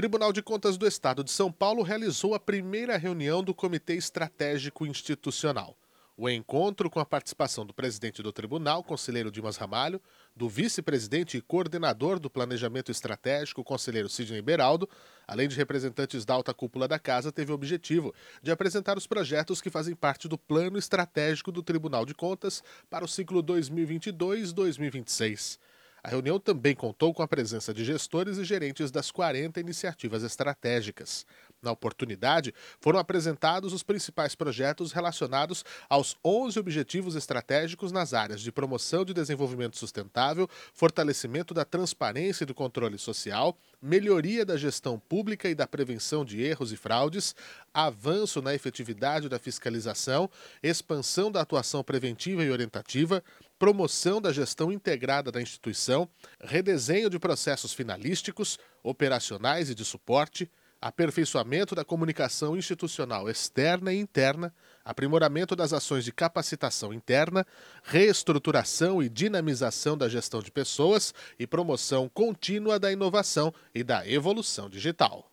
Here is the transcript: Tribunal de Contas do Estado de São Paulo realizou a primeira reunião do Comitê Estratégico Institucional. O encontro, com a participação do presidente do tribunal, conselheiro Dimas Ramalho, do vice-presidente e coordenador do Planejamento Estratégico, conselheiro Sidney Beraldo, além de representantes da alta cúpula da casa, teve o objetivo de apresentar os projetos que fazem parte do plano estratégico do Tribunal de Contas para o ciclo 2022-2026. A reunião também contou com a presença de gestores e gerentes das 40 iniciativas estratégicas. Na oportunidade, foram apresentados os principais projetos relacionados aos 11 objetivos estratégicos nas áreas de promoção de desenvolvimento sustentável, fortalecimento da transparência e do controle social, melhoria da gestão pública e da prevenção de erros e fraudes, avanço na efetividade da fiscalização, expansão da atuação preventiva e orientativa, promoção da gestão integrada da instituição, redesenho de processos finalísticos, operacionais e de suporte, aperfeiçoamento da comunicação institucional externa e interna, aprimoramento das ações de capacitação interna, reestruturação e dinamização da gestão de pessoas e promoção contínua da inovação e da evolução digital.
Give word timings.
Tribunal 0.00 0.32
de 0.32 0.40
Contas 0.40 0.78
do 0.78 0.86
Estado 0.86 1.22
de 1.22 1.30
São 1.30 1.52
Paulo 1.52 1.82
realizou 1.82 2.34
a 2.34 2.40
primeira 2.40 2.96
reunião 2.96 3.44
do 3.44 3.52
Comitê 3.52 3.96
Estratégico 3.96 4.86
Institucional. 4.86 5.76
O 6.16 6.26
encontro, 6.26 6.88
com 6.88 7.00
a 7.00 7.04
participação 7.04 7.66
do 7.66 7.74
presidente 7.74 8.22
do 8.22 8.32
tribunal, 8.32 8.82
conselheiro 8.82 9.30
Dimas 9.30 9.58
Ramalho, 9.58 10.00
do 10.34 10.48
vice-presidente 10.48 11.36
e 11.36 11.42
coordenador 11.42 12.18
do 12.18 12.30
Planejamento 12.30 12.90
Estratégico, 12.90 13.62
conselheiro 13.62 14.08
Sidney 14.08 14.40
Beraldo, 14.40 14.88
além 15.28 15.48
de 15.48 15.56
representantes 15.56 16.24
da 16.24 16.32
alta 16.32 16.54
cúpula 16.54 16.88
da 16.88 16.98
casa, 16.98 17.30
teve 17.30 17.52
o 17.52 17.54
objetivo 17.54 18.14
de 18.42 18.50
apresentar 18.50 18.96
os 18.96 19.06
projetos 19.06 19.60
que 19.60 19.68
fazem 19.68 19.94
parte 19.94 20.28
do 20.28 20.38
plano 20.38 20.78
estratégico 20.78 21.52
do 21.52 21.62
Tribunal 21.62 22.06
de 22.06 22.14
Contas 22.14 22.64
para 22.88 23.04
o 23.04 23.08
ciclo 23.08 23.42
2022-2026. 23.42 25.58
A 26.02 26.08
reunião 26.08 26.38
também 26.38 26.74
contou 26.74 27.12
com 27.12 27.22
a 27.22 27.28
presença 27.28 27.74
de 27.74 27.84
gestores 27.84 28.38
e 28.38 28.44
gerentes 28.44 28.90
das 28.90 29.10
40 29.10 29.60
iniciativas 29.60 30.22
estratégicas. 30.22 31.26
Na 31.62 31.70
oportunidade, 31.70 32.54
foram 32.80 32.98
apresentados 32.98 33.74
os 33.74 33.82
principais 33.82 34.34
projetos 34.34 34.92
relacionados 34.92 35.62
aos 35.90 36.16
11 36.24 36.58
objetivos 36.58 37.14
estratégicos 37.14 37.92
nas 37.92 38.14
áreas 38.14 38.40
de 38.40 38.50
promoção 38.50 39.04
de 39.04 39.12
desenvolvimento 39.12 39.76
sustentável, 39.76 40.48
fortalecimento 40.72 41.52
da 41.52 41.64
transparência 41.64 42.44
e 42.44 42.46
do 42.46 42.54
controle 42.54 42.98
social, 42.98 43.56
melhoria 43.80 44.44
da 44.44 44.56
gestão 44.56 44.98
pública 44.98 45.50
e 45.50 45.54
da 45.54 45.66
prevenção 45.66 46.24
de 46.24 46.42
erros 46.42 46.72
e 46.72 46.76
fraudes, 46.76 47.34
avanço 47.74 48.40
na 48.40 48.54
efetividade 48.54 49.28
da 49.28 49.38
fiscalização, 49.38 50.30
expansão 50.62 51.30
da 51.30 51.42
atuação 51.42 51.84
preventiva 51.84 52.42
e 52.42 52.50
orientativa, 52.50 53.22
promoção 53.60 54.22
da 54.22 54.32
gestão 54.32 54.72
integrada 54.72 55.30
da 55.30 55.40
instituição, 55.40 56.08
redesenho 56.42 57.10
de 57.10 57.18
processos 57.18 57.74
finalísticos, 57.74 58.58
operacionais 58.82 59.68
e 59.68 59.74
de 59.74 59.84
suporte, 59.84 60.50
aperfeiçoamento 60.80 61.74
da 61.74 61.84
comunicação 61.84 62.56
institucional 62.56 63.28
externa 63.28 63.92
e 63.92 63.98
interna, 63.98 64.54
aprimoramento 64.82 65.54
das 65.54 65.74
ações 65.74 66.06
de 66.06 66.10
capacitação 66.10 66.90
interna, 66.90 67.46
reestruturação 67.82 69.02
e 69.02 69.10
dinamização 69.10 69.94
da 69.94 70.08
gestão 70.08 70.40
de 70.40 70.50
pessoas 70.50 71.12
e 71.38 71.46
promoção 71.46 72.08
contínua 72.08 72.78
da 72.78 72.90
inovação 72.90 73.52
e 73.74 73.84
da 73.84 74.08
evolução 74.08 74.70
digital. 74.70 75.29